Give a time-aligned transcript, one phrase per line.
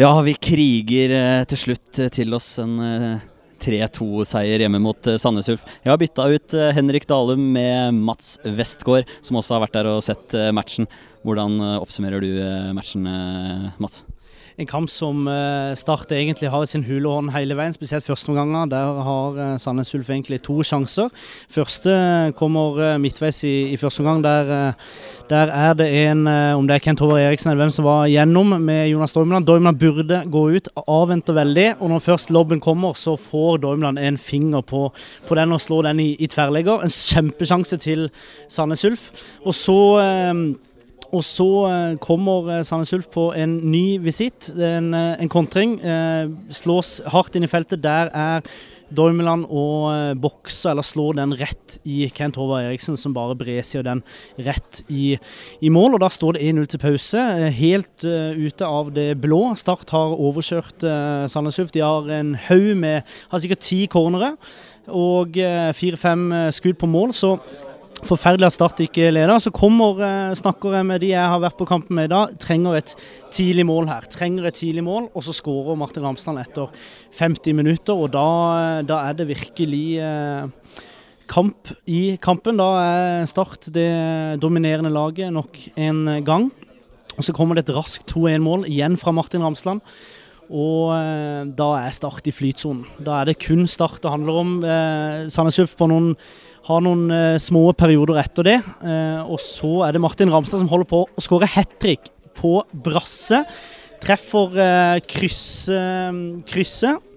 [0.00, 3.18] Ja, vi kriger eh, til slutt eh, til oss en eh,
[3.60, 5.66] 3-2-seier hjemme mot eh, Sandnes Ulf.
[5.82, 9.90] Jeg har bytta ut eh, Henrik Dalum med Mats Westgård, som også har vært der
[9.90, 10.88] og sett eh, matchen.
[11.20, 14.06] Hvordan eh, oppsummerer du eh, matchen, eh, Mats?
[14.60, 18.28] En kamp som eh, Start egentlig har i sin hule hånd hele veien, spesielt første
[18.28, 18.68] omganger.
[18.68, 21.08] Der har eh, Sandnes Ulf egentlig to sjanser.
[21.48, 21.94] Første
[22.36, 24.20] kommer eh, midtveis i, i første omgang.
[24.26, 24.76] Der,
[25.32, 28.52] der er det en, om det er Kent Håvard Eriksen eller hvem som var gjennom
[28.60, 29.48] med Jonas Dormeland.
[29.48, 31.68] Dormeland burde gå ut, avventer veldig.
[31.80, 34.90] Og når først lobben kommer, så får Dormeland en finger på,
[35.28, 36.84] på den og slår den i, i tverrlegger.
[36.84, 38.10] En kjempesjanse til
[38.50, 39.08] Sandnes Ulf.
[39.46, 40.34] Og så eh,
[41.10, 44.50] og så eh, kommer eh, Sandnes Ulf på en ny visitt.
[44.54, 45.78] En, eh, en kontring.
[46.54, 47.82] Slås hardt inn i feltet.
[47.82, 48.44] Der er
[48.90, 54.02] Dormeland og bokser, eller slår den rett i Kent Håvard Eriksen, som bare bresier den
[54.42, 55.14] rett i,
[55.62, 55.94] i mål.
[55.94, 57.22] og Da står det 1-0 til pause.
[57.54, 59.54] helt uh, ute av det blå.
[59.54, 61.70] Start har overkjørt uh, Sandnes Ulf.
[61.70, 64.34] De har en haug med Har sikkert ti cornere
[64.90, 65.36] og
[65.76, 67.14] fire-fem eh, skudd på mål.
[67.14, 67.36] så
[68.06, 69.38] Forferdelig at Start ikke leder.
[69.42, 72.38] Så kommer, eh, snakker jeg med de jeg har vært på kampen med i dag.
[72.38, 72.94] Trenger et
[73.30, 74.00] tidlig mål her.
[74.02, 76.68] Trenger et tidlig mål, og så skårer Martin Ramsland etter
[77.12, 77.94] 50 minutter.
[77.94, 80.48] Og da, da er det virkelig eh,
[81.28, 82.56] kamp i kampen.
[82.56, 86.50] Da er Start det dominerende laget nok en gang.
[87.18, 89.82] Og så kommer det et raskt 2-1-mål igjen fra Martin Ramsland.
[90.50, 92.84] Og eh, da er Start i flytsonen.
[93.06, 94.54] Da er det kun Start det handler om.
[94.66, 98.56] Eh, Sandnes Ulf har noen eh, små perioder etter det.
[98.82, 102.58] Eh, og så er det Martin Ramstad som holder på å skåre hat trick på
[102.86, 103.44] brasse.
[104.02, 106.42] Treffer eh, krysset.
[106.50, 107.09] krysset,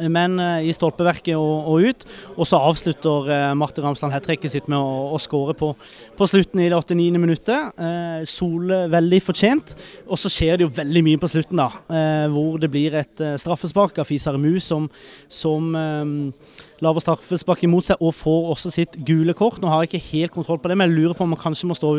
[0.00, 2.06] men eh, i stolpeverket og, og ut.
[2.36, 5.72] Og så avslutter Marte Martin Ramsland hat tricket sitt med å, å skåre på,
[6.16, 7.20] på slutten i det 89.
[7.20, 7.76] minuttet.
[7.76, 9.74] Eh, Sole veldig fortjent.
[10.08, 11.68] Og så skjer det jo veldig mye på slutten, da.
[11.90, 14.88] Eh, hvor det blir et eh, straffespark av Fisare Mu som,
[15.28, 19.60] som eh, laver straffespark imot seg og får også sitt gule kort.
[19.62, 21.70] Nå har jeg ikke helt kontroll på det, men jeg lurer på om man kanskje
[21.70, 21.92] må stå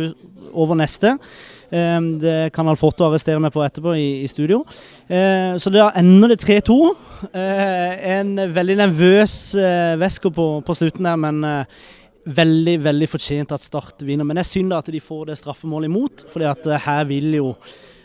[0.53, 1.15] over neste.
[1.71, 4.63] Eh, det kan Alforto arrestere meg på etterpå i, studio.
[5.09, 6.79] Eh, så da ender det 3-2.
[7.31, 9.37] Eh, en veldig nervøs
[9.97, 11.79] Vesko på, slutten der, men eh,
[12.27, 14.27] veldig veldig fortjent at Start vinner.
[14.27, 17.37] Men det er synd at de får det straffemålet imot, fordi at eh, her vil
[17.39, 17.53] jo,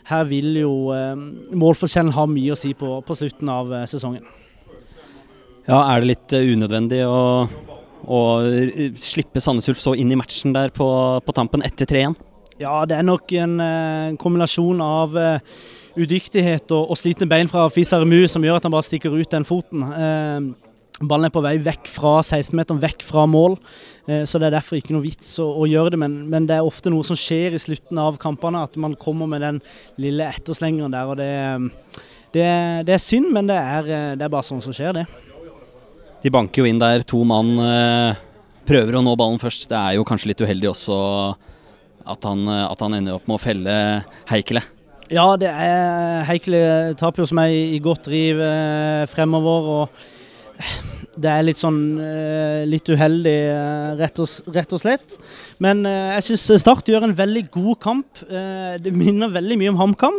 [0.09, 4.23] her vil jo eh, målforskjellen ha mye å si på, på slutten av eh, sesongen.
[5.63, 7.47] Ja, Er det litt eh, unødvendig å,
[8.03, 10.87] å eh, slippe Sandnes Ulf så inn i matchen der på,
[11.23, 12.17] på tampen etter 3-1?
[12.61, 15.39] Ja, det er nok en eh, kombinasjon av eh,
[15.95, 19.31] udyktighet og, og slitne bein fra Fisare Mu som gjør at han bare stikker ut
[19.31, 19.87] den foten.
[19.87, 20.51] Eh,
[21.03, 23.57] ballen er på vei vekk fra 16-meteren, vekk fra mål.
[24.03, 26.03] Eh, så det er derfor ikke noe vits å, å gjøre det.
[26.03, 29.31] Men, men, det er ofte noe som skjer i slutten av kampene, at man kommer
[29.31, 29.63] med den
[29.95, 31.07] lille etterslengeren der.
[31.07, 31.31] og det,
[32.35, 32.49] det,
[32.89, 35.07] det er synd, men det er, det er bare sånn som skjer, det.
[36.23, 38.21] De banker jo inn der, to mann eh,
[38.67, 39.67] prøver å nå ballen først.
[39.71, 40.95] Det er jo kanskje litt uheldig også
[42.13, 43.75] at han, eh, at han ender opp med å felle
[44.31, 44.63] Heikele.
[45.11, 46.63] Ja, det er Heikele
[46.99, 49.69] taper jo som ei i godt driv eh, fremover.
[49.75, 51.77] og det er litt sånn
[52.71, 53.37] litt uheldig,
[53.99, 55.17] rett, og, rett, og, slett.
[55.61, 58.21] Men jeg syns Start gjør en veldig god kamp.
[58.81, 60.17] Det minner veldig mye om HamKam,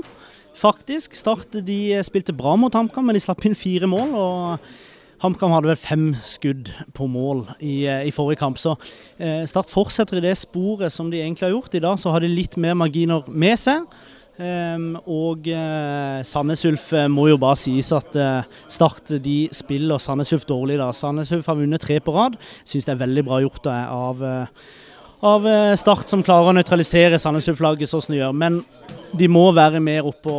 [0.58, 1.16] faktisk.
[1.18, 4.14] Start de spilte bra mot HamKam, men de slapp inn fire mål.
[4.14, 4.93] og
[5.24, 8.58] HamKam hadde vel fem skudd på mål i, i forrige kamp.
[8.60, 8.74] Så
[9.16, 11.76] eh, Start fortsetter i det sporet som de egentlig har gjort.
[11.78, 13.86] I dag så har de litt mer marginer med seg.
[14.34, 20.02] Um, og uh, Sandnes Ulf uh, må jo bare sies at uh, Start de spiller
[20.02, 20.76] Sandnes Ulf dårlig.
[20.82, 20.90] da.
[20.92, 22.36] Sandnes Ulf har vunnet tre på rad.
[22.66, 24.24] Syns det er veldig bra gjort da, av,
[25.24, 28.36] av Start, som klarer å nøytralisere Sandnes Ulf-laget sånn som de gjør.
[28.44, 28.60] Men
[29.16, 30.36] de må være mer oppå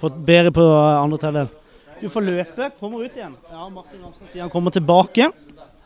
[0.00, 1.54] på, bedre på andre tredjedel.
[2.04, 3.32] Du får løpe, kommer ut igjen.
[3.48, 5.30] Ja, Martin Ramstad sier han kommer tilbake.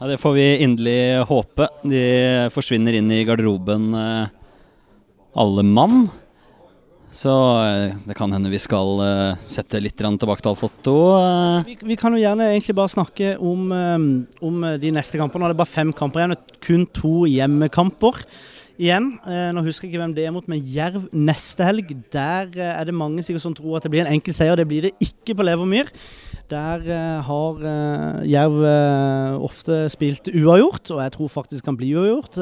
[0.00, 1.68] Ja, Det får vi inderlig håpe.
[1.86, 2.00] De
[2.50, 3.92] forsvinner inn i garderoben
[5.38, 6.08] alle mann.
[7.14, 7.30] Så
[8.02, 10.96] det kan hende vi skal uh, sette litt tilbake til Alfoto.
[11.22, 11.62] Uh.
[11.70, 13.70] Vi, vi, kan jo gjerne egentlig bare snakke om,
[14.42, 15.44] om de neste kampene.
[15.44, 16.38] Nå er det bare fem kamper igjen.
[16.66, 18.24] Kun to hjemmekamper
[18.78, 19.10] igjen.
[19.26, 21.92] Uh, nå husker jeg ikke hvem det er mot, men Jerv neste helg.
[22.14, 24.58] Der er det mange sikkert som tror at det blir en enkel seier.
[24.58, 25.92] Det blir det ikke på Levermyr.
[26.48, 26.80] Der
[27.26, 27.58] har
[28.24, 28.62] Jerv
[29.44, 32.38] ofte spilt uavgjort, og jeg tror faktisk kan bli uavgjort.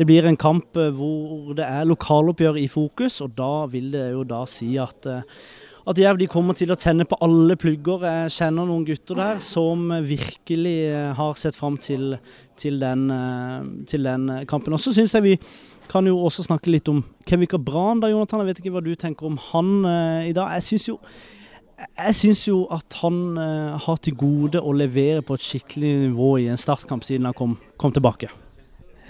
[0.00, 4.24] det blir en kamp hvor det er lokaloppgjør i fokus, og da vil det jo
[4.26, 5.06] da si at
[5.88, 8.04] at Jerv kommer til å tenne på alle plugger.
[8.04, 10.76] Jeg kjenner noen gutter der som virkelig
[11.16, 12.18] har sett fram til,
[12.60, 13.08] til, den,
[13.88, 14.76] til den kampen.
[14.76, 15.36] Og så syns jeg vi
[15.90, 18.44] kan jo også snakke litt om Kevin Cabran, da, Jonathan.
[18.44, 20.52] Jeg vet ikke hva du tenker om han uh, i dag.
[20.54, 20.98] Jeg syns jo,
[22.52, 26.60] jo at han uh, har til gode å levere på et skikkelig nivå i en
[26.60, 28.30] startkamp siden han kom, kom tilbake.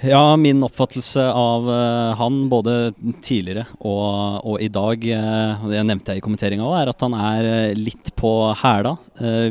[0.00, 6.14] Ja, min oppfattelse av uh, han både tidligere og, og i dag, uh, det nevnte
[6.14, 8.30] jeg i kommenteringa òg, er at han er litt på
[8.62, 8.94] hæla.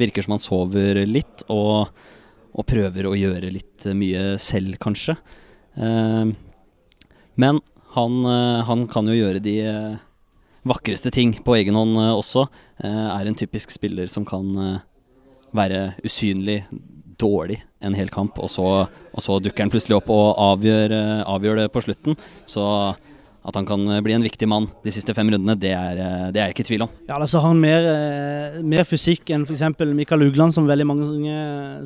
[0.01, 1.92] virker som han sover litt og,
[2.50, 5.16] og, prøver å gjøre litt mye selv, kanskje.
[7.40, 7.62] men
[7.94, 8.18] han,
[8.66, 9.56] han, kan jo gjøre de
[10.68, 12.48] vakreste ting på egen hånd også.
[12.81, 14.81] er en typisk spiller som kan
[15.54, 16.63] være usynlig
[17.19, 21.21] dårlig en hel kamp, og så, og så dukker han plutselig opp og avgjør, eh,
[21.27, 22.18] avgjør, det på slutten.
[22.50, 22.66] Så
[23.50, 26.42] at han kan bli en viktig mann de siste fem rundene, det er, eh, det
[26.42, 26.89] er jeg ikke i tvil om.
[27.07, 29.63] Ja, altså har han mer, eh, mer fysikk enn f.eks.
[29.95, 31.38] Mikael Ugland, som veldig mange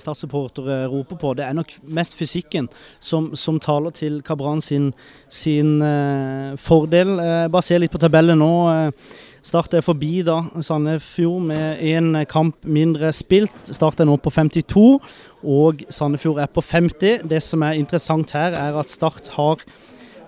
[0.02, 1.36] Start-supportere roper på.
[1.38, 2.70] Det er nok mest fysikken
[3.00, 4.94] som, som taler til Kabran sin,
[5.30, 7.20] sin uh, fordel.
[7.20, 8.54] Uh, bare se litt på tabellen nå.
[8.68, 13.52] Uh, Start er forbi da Sandefjord med én kamp mindre spilt.
[13.76, 15.02] Start er nå på 52,
[15.44, 17.28] og Sandefjord er på 50.
[17.28, 19.60] Det som er interessant her, er at Start har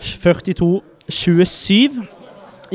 [0.04, 2.04] 42-27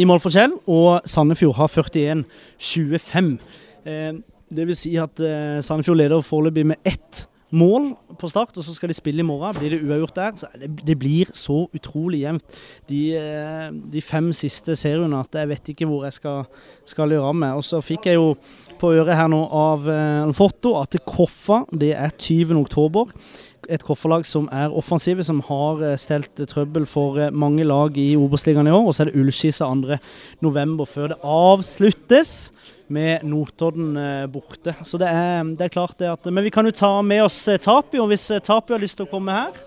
[0.00, 3.36] i målforskjell, og Sandefjord har 41-25.
[3.84, 4.16] Eh,
[4.50, 8.74] det vil si at eh, Sandefjord leder foreløpig med ett mål på start, og så
[8.74, 9.56] skal de spille i morgen.
[9.58, 12.58] Blir det uavgjort der, så det, det blir så utrolig jevnt
[12.88, 16.48] de, eh, de, fem siste seriene at jeg vet ikke hvor jeg skal,
[16.88, 17.58] skal gjøre av meg.
[17.58, 18.34] Og så fikk jeg jo
[18.80, 22.56] på øret her nå av en Foto at Koffa det er 20.
[22.60, 23.12] oktober.
[23.70, 28.70] Et Koffa-lag som er offensive, som har uh, stelt trøbbel for mange lag i Obos-ligaen
[28.70, 28.88] i år.
[28.88, 30.86] Og så er det Ullskisa 2.11.
[30.88, 32.32] før det avsluttes
[32.90, 34.74] med Notodden eh, borte.
[34.82, 37.38] Så det er, det er, klart det at Men vi kan jo ta med oss
[37.48, 39.60] eh, Tapio hvis eh, Tapio har lyst til å komme her.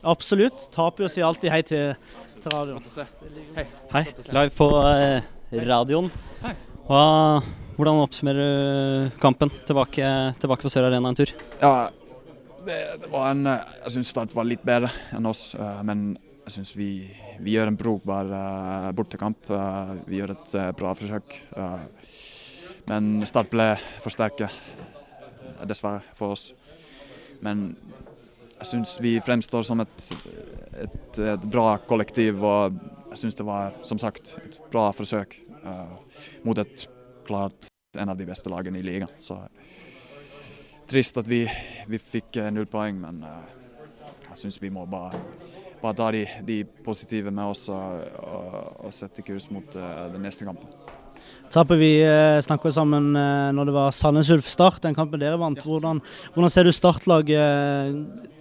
[0.00, 0.64] Absolutt.
[0.72, 1.92] Tapio sier alltid hei til,
[2.40, 2.86] til radioen.
[3.58, 3.66] Hei.
[3.92, 4.04] hei.
[4.32, 5.28] Live på eh,
[5.68, 6.08] radioen.
[6.88, 7.04] Hva,
[7.76, 9.52] hvordan oppsummerer du kampen?
[9.68, 10.08] Tilbake,
[10.40, 11.36] tilbake på Sør Arena en tur.
[11.60, 11.74] Ja,
[12.64, 15.52] det, det var en Jeg syns Start var litt bedre enn oss,
[15.84, 16.14] men
[16.46, 16.90] jeg syns vi,
[17.38, 18.34] vi, gjør en brukbar
[18.96, 19.52] bortekamp.
[20.08, 21.42] Vi gjør et bra forsøk.
[22.90, 24.10] Men Start ble for
[25.68, 26.48] dessverre, for oss.
[27.44, 27.68] Men
[28.56, 30.06] jeg syns vi fremstår som et,
[30.82, 32.74] et, et, bra kollektiv, og
[33.12, 35.94] jeg syns det var som sagt et bra forsøk uh,
[36.42, 36.86] mot et
[37.28, 39.14] klart en av de beste lagene i ligaen.
[39.22, 39.38] Så
[40.90, 41.44] trist at vi,
[41.86, 45.22] vi fikk uh, null poeng, men uh, jeg syns vi må bare,
[45.78, 48.56] bare ta de, de, positive med oss og, og,
[48.88, 50.98] og sette kurs mot den neste kampen.
[51.50, 55.40] Tapper vi eh, snakka sammen eh, når det var Sandnes Ulf Start, den kampen dere
[55.40, 55.58] vant.
[55.66, 55.98] Hvordan,
[56.34, 57.96] hvordan ser du startlaget eh,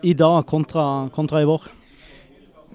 [0.05, 1.65] i dag kontra, kontra, i vår?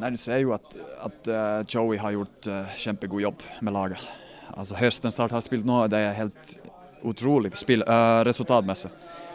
[0.02, 0.74] Nei, Du ser jo at,
[1.06, 1.30] at
[1.70, 2.48] Joey har gjort
[2.82, 4.02] kjempegod jobb med laget.
[4.54, 6.56] Altså Høsten Start har spilt nå, det er helt
[7.04, 8.90] utrolig spill, uh, resultatmessig.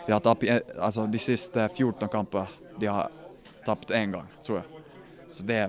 [0.05, 2.49] De har tapt altså, de siste 14 kamper
[2.79, 3.11] de har
[3.65, 4.85] tapt én gang, tror jeg.
[5.29, 5.59] Så det,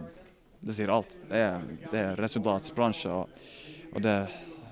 [0.64, 1.18] det sier alt.
[1.28, 3.12] Det er, det er resultatsbransje.
[3.12, 3.42] og,
[3.94, 4.16] og det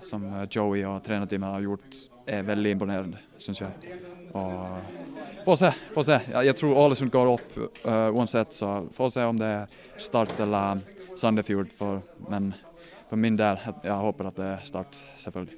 [0.02, 1.98] som eh, Joey og trenerteamet har gjort,
[2.28, 3.98] er veldig imponerende, syns jeg.
[4.36, 5.70] Og Få se.
[5.94, 6.18] få se.
[6.44, 10.82] Jeg tror Ålesund går opp uh, uansett, så får se om det er Start eller
[11.16, 11.70] Sandefjord.
[11.78, 12.50] For, men
[13.08, 15.56] for min del, jeg håper at det er Start, selvfølgelig.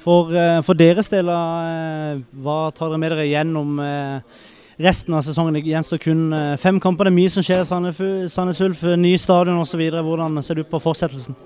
[0.00, 3.76] For, uh, for deres del, hva tar dere med dere gjennom
[4.80, 5.58] resten av sesongen?
[5.58, 6.26] Det gjenstår kun
[6.62, 7.10] fem kamper.
[7.10, 9.84] Det er mye som skjer i Sandnes Ulf, ny stadion osv.
[9.92, 11.36] Hvordan ser du på fortsettelsen?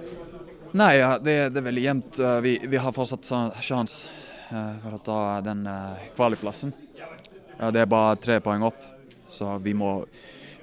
[0.73, 2.19] Nei, det, det, er veldig jevnt.
[2.19, 3.27] Eh, vi, vi, har fortsatt
[3.63, 4.07] sjanse
[4.53, 6.73] uh, for å ta den uh, kvalikplassen.
[7.61, 8.79] Det er bare tre poeng opp,
[9.29, 9.99] så vi må,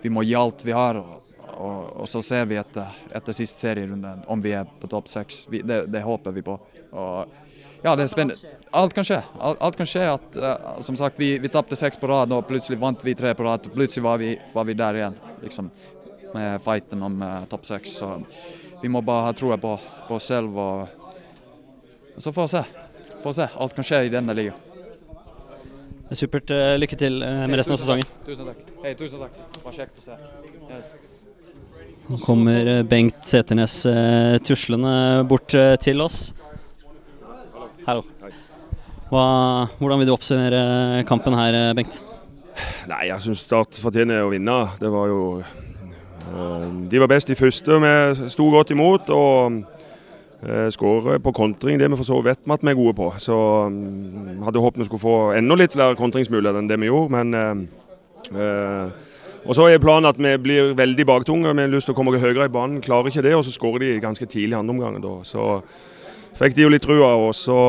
[0.02, 0.98] vi må gi alt vi har.
[0.98, 5.12] Og, og, og så ser vi etter, etter siste serierunde om vi er på topp
[5.12, 5.44] seks.
[5.52, 6.56] Det, det, håper vi på.
[6.88, 7.36] Og,
[7.84, 8.56] ja, det er spennende.
[8.80, 9.20] Alt kan skje.
[9.38, 12.48] Alt, alt kan skje at, uh, som sagt, Vi, vi tapte seks på rad, og
[12.48, 13.68] plutselig vant vi tre på rad.
[13.76, 15.70] Plutselig var vi, var vi der igjen, liksom,
[16.38, 17.98] med fighten om topp seks
[18.82, 19.74] vi må bare ha troa på,
[20.08, 20.58] på, oss selv.
[20.58, 20.88] Og,
[22.16, 22.64] og så får vi se.
[23.24, 23.50] Får se.
[23.58, 24.64] Alt kan skje i denne ligaen.
[26.08, 26.52] Er supert.
[26.54, 28.08] Eh, lykke til eh, med resten av sesongen.
[28.28, 28.62] Tusen takk.
[28.84, 29.40] Hei, tusen takk.
[29.58, 30.20] Det var kjekt å se.
[30.70, 30.94] Yes.
[32.08, 33.82] Nå kommer eh, Bengt Seternes
[34.48, 34.94] tuslende
[35.28, 36.30] bort til oss.
[37.88, 38.06] Hallo.
[39.08, 39.24] Hva,
[39.80, 42.02] hvordan vil du oppsummere kampen her, Bengt?
[42.90, 44.56] Nei, Jeg syns Start fortjener å vinne.
[44.80, 45.67] Det var jo Eh,
[46.92, 49.10] de var best i første, vi sto godt imot.
[49.10, 49.64] og
[50.70, 53.08] Skåre på kontring, det vi for så vet vi at vi er gode på.
[53.18, 53.34] Så
[53.66, 57.18] um, hadde håpet vi skulle få enda litt flere kontringsmuligheter enn det vi gjorde.
[57.18, 57.68] Men
[58.38, 58.92] uh,
[59.48, 61.54] Og Så er planen at vi blir veldig baktunge.
[61.56, 62.82] Vi har lyst til å komme høyere i banen.
[62.84, 65.24] Klarer ikke det, og så skårer de ganske tidlig i andre omgang.
[65.24, 65.62] Så
[66.38, 67.60] fikk de jo litt trua, og så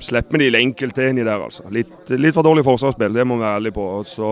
[0.00, 1.42] slipper vi de enkelt til inni der.
[1.44, 1.66] altså.
[1.70, 3.84] Litt, litt for dårlig forsvarsspill, det må vi være ærlige på.
[3.98, 4.30] Og så,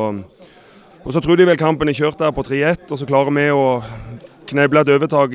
[1.05, 3.49] og så tror de vel kampen er kjørt der på 3-1, og så klarer vi
[3.53, 3.65] å
[4.49, 5.35] kneble et overtak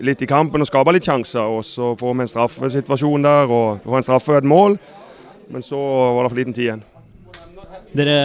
[0.00, 1.44] litt i kampen og skape litt sjanser.
[1.44, 4.78] Og så får vi en straffesituasjon der og får en straffe og et mål.
[5.50, 6.86] Men så var det for liten tid igjen.
[7.90, 8.18] Dere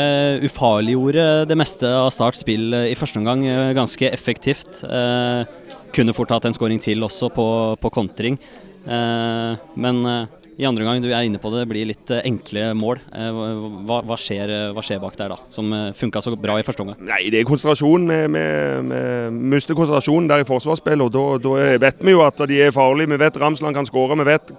[0.46, 4.84] ufarliggjorde det meste av Starts spill i første omgang eh, ganske effektivt.
[4.86, 7.48] Eh, kunne fort hatt en skåring til også på,
[7.82, 8.38] på kontring.
[8.86, 12.70] Eh, men eh, i andre omgang, du er inne på det, blir litt eh, enkle
[12.80, 13.02] mål.
[13.12, 13.40] Eh,
[13.88, 17.02] hva, hva, skjer, hva, skjer, bak der da, som funka så bra i første omgang?
[17.04, 18.08] Nei, Det er konsentrasjon.
[18.08, 18.46] Vi,
[19.36, 21.20] mister konsentrasjonen der i forsvarsspillet.
[21.20, 23.12] og Da vet vi jo at de er farlige.
[23.12, 24.16] Vi vet Ramsland kan skåre.
[24.22, 24.56] Vi vet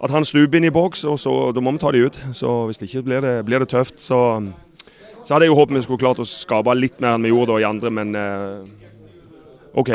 [0.00, 2.16] at han stuper inn i boks, og så, da må vi ta de ut.
[2.32, 4.00] Så Hvis ikke blir det, blir det tøft.
[4.00, 4.22] Så,
[5.20, 7.52] så, hadde jeg jo håpet vi skulle klart å skape litt mer enn vi gjorde
[7.52, 8.16] da i andre, men
[9.76, 9.92] OK.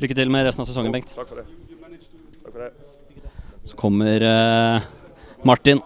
[0.00, 1.12] Lykke til med resten av sesongen, Bengt.
[1.12, 1.65] Takk for det.
[3.66, 4.82] Så kommer uh,
[5.44, 5.80] Martin,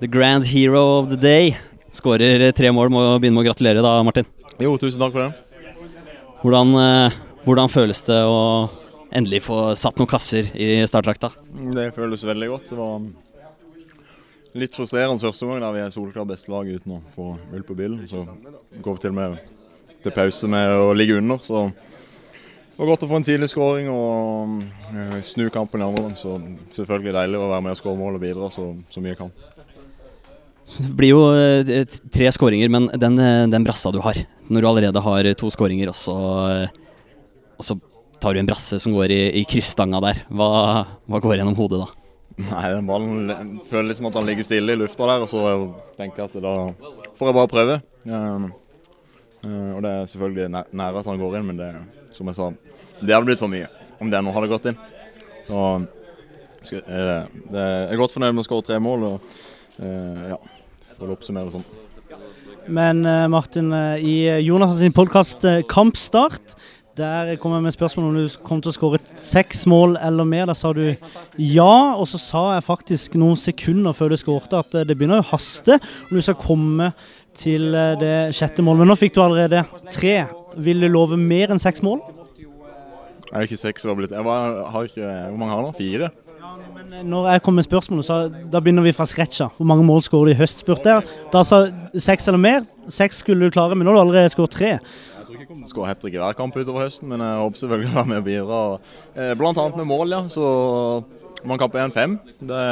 [0.00, 1.56] the grand hero of the day.
[1.92, 2.92] Skårer tre mål.
[2.94, 4.28] Må begynne med å gratulere da, Martin.
[4.62, 5.32] Jo, tusen takk for det.
[6.40, 8.40] Hvordan, uh, hvordan føles det å
[9.10, 11.32] endelig få satt noen kasser i startdrakta?
[11.74, 12.70] Det føles veldig godt.
[12.70, 13.08] Det var
[14.60, 17.76] litt frustrerende første gang da vi er solklart beste lag uten å få ull på
[17.78, 18.04] bilen.
[18.10, 18.22] Så
[18.78, 19.40] går vi til og med
[20.00, 21.42] til pause med å ligge under.
[21.44, 21.66] Så
[22.80, 24.52] det var godt å få en tidlig skåring og
[24.88, 26.14] eh, snu kampen i andre omgang.
[26.16, 26.30] Så
[26.72, 29.32] selvfølgelig deilig å være med og skåre mål og bidra så, så mye jeg kan.
[30.78, 34.68] Det blir jo eh, tre skåringer, men den, eh, den, brassa du har, når du
[34.70, 36.16] allerede har to skåringer, og så,
[37.60, 37.76] og så
[38.16, 40.24] tar du en brasse som går i, i krysstanga der.
[40.32, 40.48] Hva,
[41.04, 41.92] hva, går gjennom hodet da?
[42.46, 45.44] Nei, den ballen føler liksom at han ligger stille i lufta der, og så
[46.00, 46.56] tenker jeg at da
[47.12, 47.80] får jeg bare prøve.
[48.08, 48.48] Um,
[49.44, 51.70] og det er selvfølgelig nære at han går inn, men det,
[52.16, 52.50] som jeg sa,
[53.00, 53.68] det hadde blitt for mye
[54.00, 54.80] om det nå hadde gått inn.
[55.48, 55.60] Så
[56.80, 56.88] det,
[57.56, 59.30] jeg er godt fornøyd med å skåre tre mål, og
[59.80, 60.40] uh, ja,
[60.98, 61.64] for å oppsummere sånn.
[62.70, 63.00] Men
[63.32, 63.72] Martin,
[64.04, 66.54] i Jonas sin podkast Kampstart
[67.00, 70.48] der kom jeg med spørsmål om du kom til å skåre seks mål eller mer.
[70.50, 70.82] Da sa du
[71.38, 75.22] ja, og så sa jeg faktisk noen sekunder før du skårte at eh, det begynner
[75.22, 76.90] å haste om du skal komme
[77.38, 78.84] til eh, det sjette målet.
[78.84, 80.16] Men nå fikk du allerede tre.
[80.58, 82.00] Vil du love mer enn seks mål?
[83.30, 83.86] Jeg er ikke seks.
[83.86, 85.70] Jeg var, har ikke, hvor mange har du?
[85.78, 86.10] Fire?
[86.40, 88.16] Ja, men eh, når jeg kom med spørsmålet, så
[88.50, 89.50] da begynner vi fra scratcha.
[89.56, 91.06] Hvor mange mål skåret du i høst, spurte jeg.
[91.30, 91.62] Da sa
[91.94, 92.66] seks eller mer.
[92.90, 94.80] Seks skulle du klare, men nå har du allerede skåret tre Jeg
[95.26, 97.22] tror ikke jeg kommer til å skåre hat trick i hver kamp utover høsten, men
[97.22, 98.62] jeg håper selvfølgelig å være med og bidra.
[99.14, 100.24] Eh, blant annet med mål, ja.
[100.32, 100.48] Så
[101.46, 102.18] man kamp 1-5.
[102.50, 102.64] Det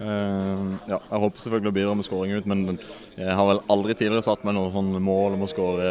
[0.00, 2.78] ja, jeg håper selvfølgelig å bidra med skåring ut, men
[3.18, 5.90] jeg har vel aldri tidligere satt meg noe sånn mål om å skåre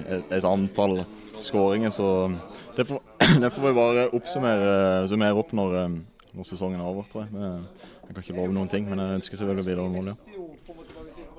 [0.00, 1.02] et, et, antall
[1.44, 1.92] skåringer.
[1.92, 2.08] Så
[2.78, 3.02] det får,
[3.42, 5.76] det får vi bare oppsummere summere opp når,
[6.32, 7.52] når, sesongen er over, tror jeg.
[8.08, 10.40] Jeg kan ikke love noen ting, men jeg ønsker selvfølgelig å bidra med mål, ja.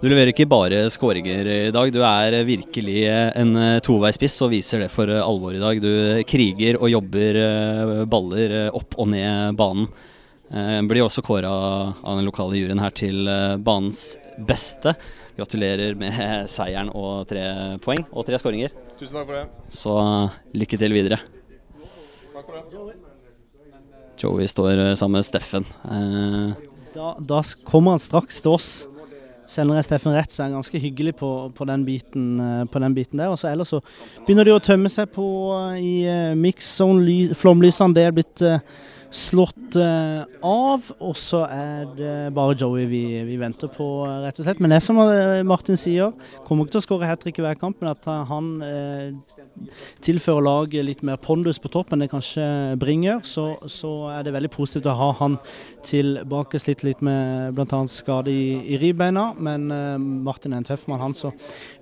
[0.02, 3.04] Du leverer ikke bare skåringer i dag, du er virkelig
[3.38, 5.78] en eh, toveispiss og viser det for eh, alvor i dag.
[5.78, 9.86] Du kriger og jobber eh, baller opp og ned banen.
[10.52, 11.50] Blir også kåra
[11.96, 13.30] av den lokale juryen her til
[13.64, 14.18] banens
[14.48, 14.92] beste.
[15.38, 16.18] Gratulerer med
[16.52, 17.46] seieren og tre
[17.84, 18.76] poeng og tre skåringer.
[19.00, 19.46] Tusen takk for det.
[19.72, 19.96] Så
[20.60, 21.22] lykke til videre.
[22.34, 23.00] Takk for det.
[24.22, 25.66] Joey står sammen med Steffen.
[26.94, 28.72] Da, da kommer han straks til oss.
[29.52, 32.80] Kjenner jeg Steffen rett, så er han ganske hyggelig på, på, den, biten, eh, på
[32.80, 33.34] den, biten, der.
[33.34, 33.82] Og så ellers så
[34.24, 35.26] begynner de å tømme seg på
[35.76, 35.96] i
[36.40, 37.34] mix zone.
[37.36, 38.62] Flomlysene det er blitt uh,
[39.12, 40.88] slått uh, av.
[41.04, 43.88] Og så er det bare Joey vi, vi, venter på,
[44.24, 44.62] rett og slett.
[44.64, 45.00] Men det er som
[45.48, 46.16] Martin sier,
[46.48, 48.54] kommer ikke til å skåre hat trick i hver kamp, men at han
[50.02, 52.44] tilfører laget litt mer pondus på topp enn det kanskje
[52.82, 55.38] Bring gjør, så, så, er det veldig positivt å ha han
[55.86, 56.62] tilbake.
[56.62, 57.82] Slitt litt med bl.a.
[57.92, 61.18] skade i, i ribbeina, men uh, Martin er en tøff mann, han.
[61.18, 61.34] Så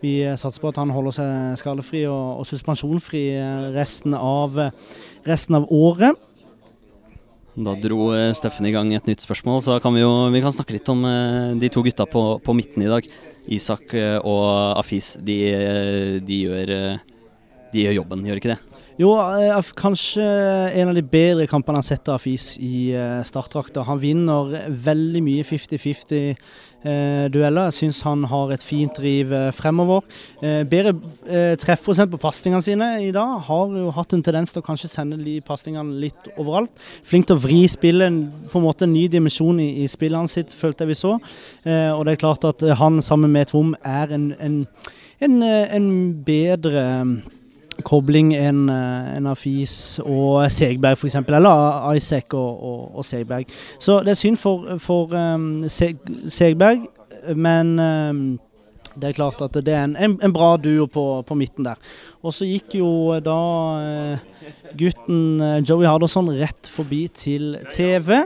[0.03, 3.23] vi satser på at han holder seg skadefri og, og suspensjonfri
[3.75, 4.57] resten av,
[5.27, 6.17] resten av året.
[7.57, 10.41] Da dro eh, Steffen i gang et nytt spørsmål, så da kan vi jo vi
[10.43, 13.07] kan snakke litt om eh, de to gutta på, på midten i dag.
[13.49, 14.43] Isak og
[14.77, 15.37] Afis, de,
[16.21, 16.71] de gjør
[17.73, 18.68] de gjør jobben, gjør ikke det?
[18.99, 20.23] Jo, eh, kanskje
[20.75, 23.85] en av de bedre kampene han har sett av Afis i uh, startdrakta.
[23.87, 26.17] Han vinner veldig mye 50-50
[26.83, 27.29] eh.
[27.31, 30.03] Jeg syns han har et fint driv eh, fremover.
[30.43, 33.39] Eh, bedre eh, treffprosent på pasningene sine i dag.
[33.47, 36.75] Har jo hatt en tendens til å kanskje sende de pasningene litt overalt.
[37.07, 38.19] Flink til å vri spillet,
[38.51, 41.15] på en måte en ny dimensjon i, spillet hans sitt, følte jeg vi så.
[41.63, 44.63] Eh, og det er klart at han sammen med Tvom er en, en,
[45.23, 45.91] en, en
[46.27, 46.87] bedre
[47.85, 53.49] kobling en, en Afis og Segberg f.eks., eller Isaac og, og, og, Segberg.
[53.79, 56.87] Så det er synd for, for um, Segberg,
[57.35, 58.23] men um,
[58.99, 61.79] det er klart at det er en, en, en bra duo på, på, midten der.
[62.23, 62.91] Og så gikk jo
[63.23, 63.41] da
[63.79, 64.47] uh,
[64.79, 68.25] gutten Joey Harderson rett forbi til TV.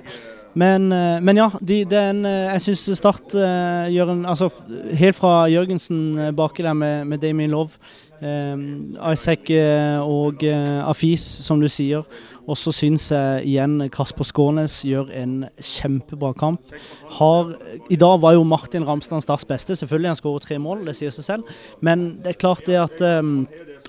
[0.54, 0.86] Men,
[1.26, 4.52] men ja, de, den, jeg syns Start gjør en Altså
[4.94, 7.74] helt fra Jørgensen baki der med, med Damien Love
[8.22, 12.06] Isaac eh, og eh, Afis, som du sier.
[12.44, 16.74] Og så syns jeg igjen Kasper Skånes gjør en kjempebra kamp.
[17.20, 17.54] Har,
[17.90, 19.78] I dag var jo Martin Ramsland Starts beste.
[19.80, 21.54] Selvfølgelig han skårer tre mål, det sier seg selv.
[21.80, 23.00] Men det er klart det at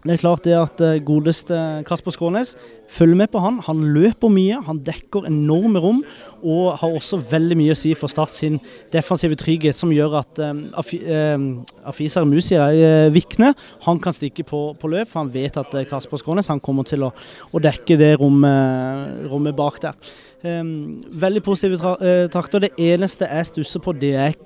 [0.05, 1.57] det er klart det at eh, godeste
[1.89, 2.51] Kasper Skånes
[2.93, 3.57] følger med på han.
[3.65, 6.03] Han løper mye, han dekker enorme rom
[6.45, 8.59] og har også veldig mye å si for Start sin
[8.93, 11.49] defensive trygghet, som gjør at um, Afi, um,
[11.89, 13.55] Afisar Musia uh, Vikne
[13.87, 17.09] han kan stikke på, på, løp, for han vet at Kasper Skånes han kommer til
[17.09, 17.15] å,
[17.49, 20.17] å dekke det rommet, rommet bak der.
[20.45, 21.97] Um, veldig positive
[22.29, 22.69] takter.
[22.69, 24.37] Det eneste jeg stusser på, det er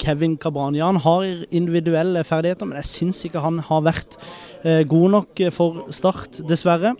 [0.00, 4.18] Kevin Cabranian har individuelle ferdigheter, men jeg syns ikke han har vært
[4.64, 6.94] eh, god nok for Start, dessverre.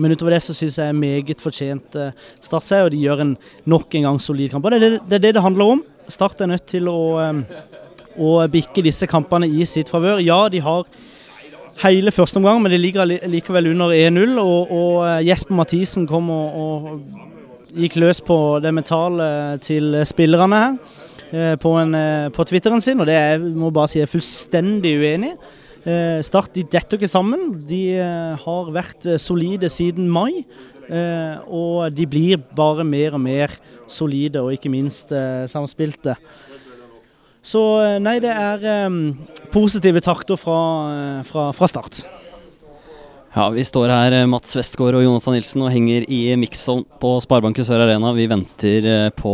[0.00, 3.24] Men utover det så syns jeg er meget fortjent eh, Start seg, og de gjør
[3.26, 3.32] en
[3.68, 4.64] nok en gang solid kamp.
[4.64, 5.82] Og det er det det, det, handler om.
[6.08, 7.42] Start er nødt til å, eh,
[8.16, 10.22] å bikke disse kampene i sitt favør.
[10.24, 10.88] Ja, de har
[11.82, 14.38] hele første omgang, men de ligger likevel under 1-0.
[14.40, 17.28] Og, og, eh, Jesper Mathisen kom og, og,
[17.72, 19.26] gikk løs på det mentale
[19.64, 20.74] til spillerne her.
[21.32, 24.92] Eh, på, en, eh, på Twitteren sin, og det er, må bare si er fullstendig
[25.00, 25.32] uenig.
[25.82, 27.54] Eh, Start de detter ikke sammen.
[27.68, 27.96] De
[28.42, 30.44] har vært solide siden mai.
[31.48, 33.48] og de blir bare mer og mer
[33.88, 35.08] solide, og ikke minst
[35.48, 36.16] samspilte.
[37.40, 37.62] Så
[38.02, 38.90] nei, det er
[39.54, 42.02] positive takter fra, fra, fra, start.
[43.32, 47.64] Ja, Vi står her, Mats Westgård og Jonathan Nilsen, og henger i mix-zone på Sparebanken
[47.64, 48.12] Sør Arena.
[48.12, 49.32] Vi venter på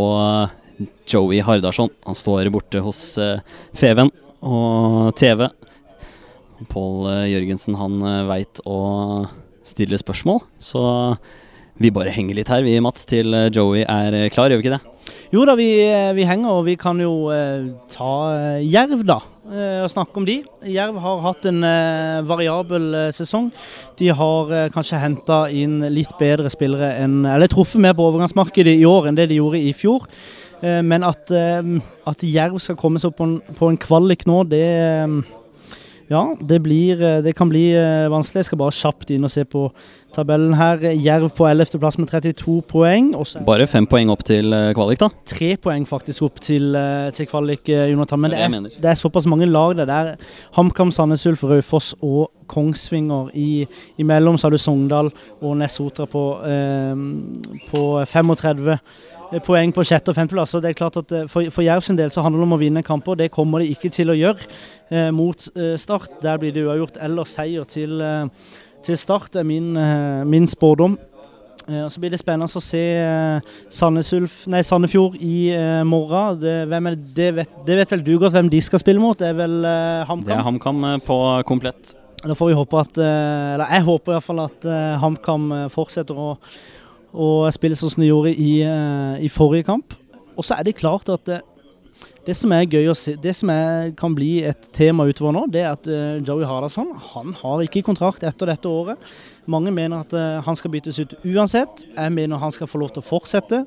[1.08, 1.90] Joey Hardarson.
[2.06, 3.40] Han står borte hos uh,
[3.76, 4.12] Feven
[4.42, 5.48] og TV.
[6.70, 8.78] Pål uh, Jørgensen han uh, veit å
[9.66, 10.82] stille spørsmål, så
[11.78, 14.98] vi bare henger litt her, vi Mats, til Joey er klar, gjør vi ikke det?
[15.32, 15.68] Jo da, vi,
[16.16, 18.12] vi henger, og vi kan jo eh, ta
[18.64, 19.18] Jerv, da.
[19.48, 20.38] Eh, og snakke om de.
[20.68, 23.50] Jerv har hatt en eh, variabel sesong.
[24.00, 28.86] De har kanskje henta inn litt bedre spillere enn Eller truffet mer på overgangsmarkedet i
[28.88, 30.08] år enn det de gjorde i fjor.
[30.62, 31.74] Eh, men at, eh,
[32.08, 35.18] at Jerv skal komme seg opp på en, på en kvalik nå, det eh,
[36.08, 37.66] ja, det, blir, det kan bli
[38.08, 38.40] vanskelig.
[38.40, 39.66] Jeg skal bare kjapt inn og se på
[40.16, 40.80] tabellen her.
[40.96, 43.10] Jerv på 11.-plass med 32 poeng.
[43.44, 45.10] bare fem poeng opp til kvalik, da?
[45.28, 46.72] Tre poeng faktisk opp til,
[47.12, 48.24] til kvalik, Jonathan.
[48.24, 49.76] Men det er, det er, såpass mange lag.
[49.76, 50.14] Det er
[50.56, 53.28] HamKam, Sandnes Ulf, Raufoss og Kongsvinger.
[53.36, 53.68] I,
[54.00, 56.96] imellom så har du Sogndal og Nesotra på, eh,
[57.68, 58.80] på 35.
[59.28, 60.54] Eh, poeng på sjette- og femteplass.
[60.54, 62.56] og det er klart at eh, For, for Jerv sin del så handler det om
[62.56, 63.18] å vinne kamper.
[63.18, 64.46] Det kommer de ikke til å gjøre
[64.90, 66.22] eh, mot eh, Start.
[66.22, 70.98] Der blir det uavgjort eller seier til, eh, til Start, er min, eh, min spådom.
[71.68, 72.80] så blir det spennende å se
[74.48, 75.52] nei, Sandefjord i
[75.84, 76.38] morgen.
[76.40, 76.94] Det, det?
[77.14, 79.18] Det, vet, det, vet, vel du godt hvem de skal spille mot?
[79.18, 79.66] Det er vel
[80.08, 80.24] HamKam?
[80.24, 81.92] Det er HamKam på komplett.
[82.24, 84.64] Da får vi håpe at Eller jeg håper iallfall at
[85.04, 86.38] HamKam fortsetter å
[87.12, 89.94] og spille sånn som de gjorde i, uh, i forrige kamp.
[90.38, 91.40] Og så er det klart at det,
[92.28, 95.46] det som er gøy å se, det som er, kan bli et tema utover nå,
[95.52, 99.00] det er at uh, Joey Hardasson han har ikke kontrakt etter dette året.
[99.48, 101.86] Mange mener at uh, han skal byttes ut uansett.
[101.94, 103.62] Jeg mener han skal få lov til å fortsette.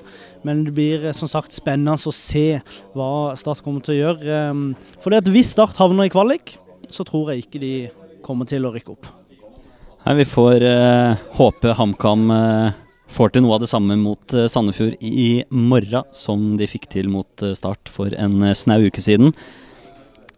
[0.46, 2.62] Men det blir som sagt spennende å se
[2.94, 4.44] hva Start kommer til å gjøre.
[4.52, 4.68] Um,
[5.02, 6.54] for hvis Start havner i kvalik,
[6.94, 7.74] så tror jeg ikke de
[8.22, 9.10] kommer til å rykke opp.
[10.06, 10.64] Nei, vi får
[11.38, 12.24] håpe HamKam
[13.12, 17.12] får til noe av det samme mot uh, Sandefjord i morgen som de fikk til
[17.12, 19.36] mot uh, Start for en uh, snau uke siden.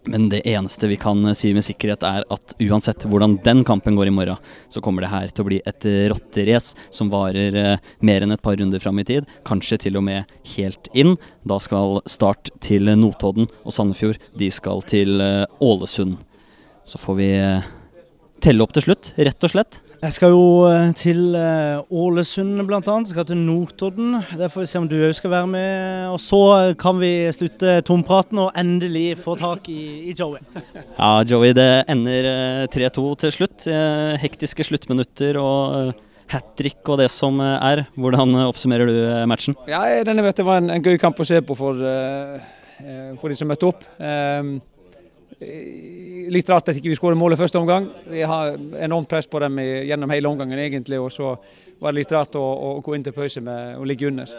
[0.09, 4.09] Men det eneste vi kan si med sikkerhet, er at uansett hvordan den kampen går
[4.09, 8.36] i morgen, så kommer det her til å bli et rotterace som varer mer enn
[8.36, 9.29] et par runder fram i tid.
[9.47, 11.15] Kanskje til og med helt inn.
[11.47, 15.23] Da skal Start til Notodden, og Sandefjord de skal til
[15.63, 16.19] Ålesund.
[16.83, 17.31] Så får vi
[18.43, 19.79] telle opp til slutt, rett og slett.
[20.03, 22.95] Jeg skal jo eh, til eh, Ålesund bl.a.
[23.08, 24.17] Skal til Notodden.
[24.36, 26.10] Der får vi se om du òg skal være med.
[26.12, 26.39] Og så
[26.79, 30.43] kan vi slutte tompraten og endelig få tak i, i Joey.
[30.97, 32.27] Ja, Joey, det ender
[32.73, 33.69] 3-2 til slutt.
[34.19, 35.95] Hektiske sluttminutter og
[36.34, 37.86] hat trick og det som er.
[37.95, 38.99] Hvordan oppsummerer du
[39.32, 39.56] matchen?
[39.71, 41.79] Ja, Denne vet jeg var en, en gøy kamp å se på for,
[43.23, 43.88] for de som møtte opp.
[44.03, 44.72] Um, Eh,
[46.34, 47.89] litt rart at ikke vi skåret målet første omgang.
[48.10, 51.36] Vi har enormt press på dem gjennom hele omgangen egentlig, og så
[51.79, 54.29] var det litt rart å, å gå inn til pause med å ligge under.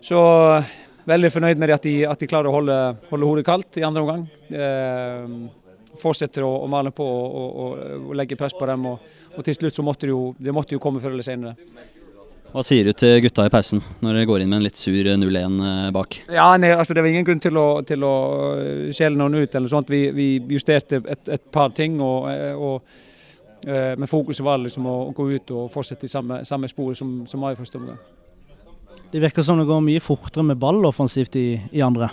[0.00, 0.20] Så
[1.08, 2.76] veldig fornøyd med at de, at de klarer å holde,
[3.10, 4.26] holde, hodet kaldt i andre omgang.
[4.50, 9.46] Eh, fortsetter å, å, male på og, og, og, legge press på dem, og, og
[9.46, 11.56] til slutt så måtte det jo, de måtte jo komme før eller senere.
[12.50, 14.96] Hva sier du til gutta i pausen, når dere går inn med en litt sur
[15.06, 16.16] 0-1 eh, bak?
[16.34, 18.14] Ja, nei, altså Det var ingen grunn til å, til å
[18.58, 19.54] eh, skjele noen ut.
[19.54, 19.92] eller sånt.
[19.92, 22.00] Vi, vi justerte et, et, par ting.
[22.02, 22.82] og, eh, og
[23.60, 27.42] men fokuset var liksom å, gå ut og fortsette i samme, samme spor som, som
[27.44, 27.98] var i første omgang.
[29.12, 32.08] Det virker som det går mye fortere med ball offensivt i, i andre?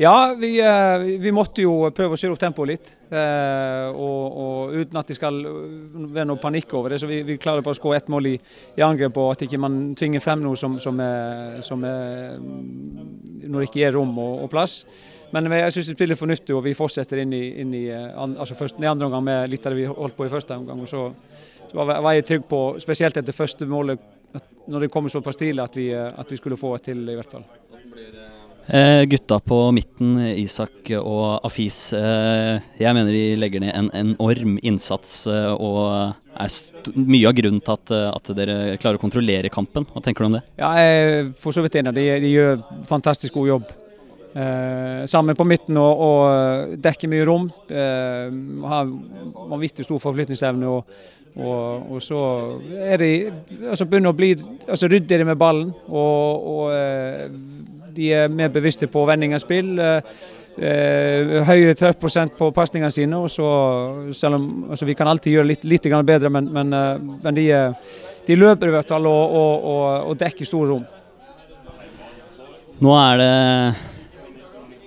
[0.00, 2.90] Ja, vi, eh, vi, måtte jo prøve å kjøre opp tempoet litt.
[3.12, 7.00] Eh, og, og, uten at det skal være noe panikk over det.
[7.02, 8.34] Så vi, vi klarer bare å skåre ett mål i,
[8.78, 13.58] i angrep, og at ikke man tvinger frem noe som, som, er, som er, Når
[13.58, 14.80] det ikke er rom og, og plass.
[15.34, 18.56] Men jeg syns det spiller fornuftig, og vi fortsetter inn i, inn i eh, altså
[18.58, 20.80] først, andre omgang med litt av det vi holdt på i første omgang.
[20.80, 21.10] og så,
[21.68, 24.00] så var jeg trygg på, spesielt etter første målet,
[24.70, 27.38] når det kommer såpass tidlig, at vi, at vi skulle få et til, i hvert
[27.38, 27.48] fall.
[28.72, 34.60] Eh, gutta på midten, Isak og Afis, eh, jeg mener de legger ned en enorm
[34.62, 39.50] innsats eh, og er mye av grunnen til at, eh, at, dere klarer å kontrollere
[39.50, 39.88] kampen.
[39.90, 40.44] Hva tenker du om det?
[40.62, 41.96] Ja, jeg er for så vidt enig.
[41.98, 43.72] De, de gjør fantastisk god jobb.
[44.38, 47.50] Eh, sammen på midten og, og dekker mye rom.
[47.66, 48.30] Eh,
[48.70, 48.92] har
[49.50, 50.70] vanvittig stor forflytningsevne.
[50.70, 51.02] Og,
[51.34, 52.22] og, og, så
[52.86, 53.10] er de
[53.66, 55.74] altså begynner å bli altså ryddigere med ballen.
[55.90, 57.26] og, og eh,
[57.94, 59.74] de er mer bevisste på vending av spill.
[59.80, 63.16] Eh, høyere treffprosent på pasningene sine.
[63.16, 63.48] og så,
[64.12, 67.46] selv om altså Vi kan alltid gjøre litt, litt bedre, men, men, eh, men de,
[68.26, 70.84] de, løper i hvert fall og, og, og, og dekker store rom.
[72.80, 73.30] Nå er det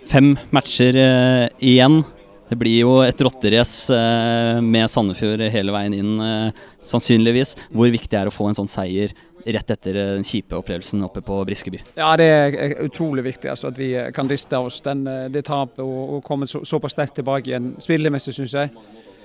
[0.10, 2.04] fem matcher eh, igjen.
[2.50, 7.56] Det blir jo et rotterace eh, med Sandefjord hele veien inn, eh, sannsynligvis.
[7.74, 11.22] Hvor viktig er det å få en sånn seier rett etter den kjipe opplevelsen oppe
[11.26, 11.82] på Briskeby?
[11.98, 15.04] Ja, Det er utrolig viktig altså, at vi kan riste oss den,
[15.34, 17.74] det tapet og, og komme så, såpass sterkt tilbake igjen.
[17.84, 18.72] Spillemessig, syns jeg.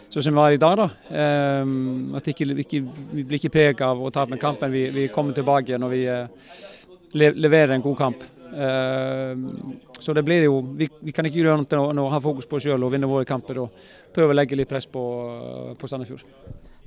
[0.09, 0.81] Sånn som vi var i dag.
[0.81, 0.89] da.
[1.63, 2.81] Um, at ikke, ikke,
[3.13, 4.73] Vi blir ikke preget av å tape kampen.
[4.73, 6.27] Vi, vi kommer tilbake igjen og vi uh,
[7.13, 8.25] leverer en god kamp.
[8.49, 9.37] Uh,
[10.01, 12.57] så det blir jo, vi, vi kan ikke gjøre noe enn å ha fokus på
[12.57, 13.65] oss sjøl og vinne våre kamper.
[13.67, 15.05] og Prøve å legge litt press på,
[15.77, 16.25] på Sandefjord.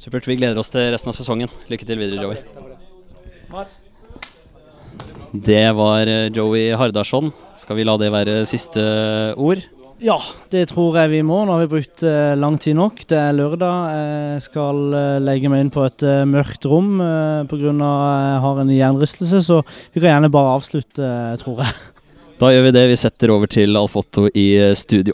[0.01, 0.25] Supert.
[0.25, 1.51] Vi gleder oss til resten av sesongen.
[1.69, 2.80] Lykke til videre, Joey.
[5.31, 7.31] Det var eh, Joey Hardarson.
[7.59, 8.81] Skal vi la det være siste
[9.39, 9.63] ord?
[10.01, 10.17] Ja,
[10.49, 11.43] det tror jeg vi må.
[11.45, 13.03] Nå har vi brukt uh, lang tid nok.
[13.05, 13.91] Det er lørdag.
[14.33, 14.79] Jeg skal
[15.21, 17.69] legge meg inn på et mørkt rom uh, pga.
[17.69, 19.61] jeg har en hjernerystelse, så
[19.93, 21.11] vi kan gjerne bare avslutte,
[21.43, 21.77] tror jeg.
[22.41, 22.87] Da gjør vi det.
[22.89, 25.13] Vi setter over til Alfotto i studio.